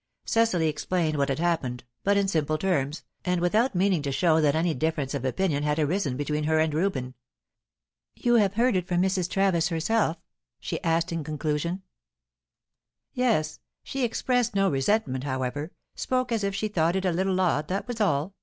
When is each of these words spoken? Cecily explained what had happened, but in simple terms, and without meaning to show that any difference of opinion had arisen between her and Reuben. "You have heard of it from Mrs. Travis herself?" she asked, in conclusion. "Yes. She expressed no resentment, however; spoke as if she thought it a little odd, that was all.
Cecily 0.25 0.67
explained 0.67 1.19
what 1.19 1.29
had 1.29 1.37
happened, 1.37 1.83
but 2.03 2.17
in 2.17 2.27
simple 2.27 2.57
terms, 2.57 3.03
and 3.23 3.39
without 3.39 3.75
meaning 3.75 4.01
to 4.01 4.11
show 4.11 4.41
that 4.41 4.55
any 4.55 4.73
difference 4.73 5.13
of 5.13 5.23
opinion 5.23 5.61
had 5.61 5.77
arisen 5.77 6.17
between 6.17 6.45
her 6.45 6.57
and 6.57 6.73
Reuben. 6.73 7.13
"You 8.15 8.37
have 8.37 8.55
heard 8.55 8.75
of 8.75 8.79
it 8.79 8.87
from 8.87 9.03
Mrs. 9.03 9.29
Travis 9.29 9.67
herself?" 9.69 10.17
she 10.59 10.81
asked, 10.81 11.11
in 11.11 11.23
conclusion. 11.23 11.83
"Yes. 13.13 13.59
She 13.83 14.03
expressed 14.03 14.55
no 14.55 14.71
resentment, 14.71 15.23
however; 15.23 15.71
spoke 15.93 16.31
as 16.31 16.43
if 16.43 16.55
she 16.55 16.67
thought 16.67 16.95
it 16.95 17.05
a 17.05 17.11
little 17.11 17.39
odd, 17.39 17.67
that 17.67 17.87
was 17.87 18.01
all. 18.01 18.33